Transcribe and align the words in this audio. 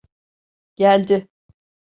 Geldi. 0.75 1.27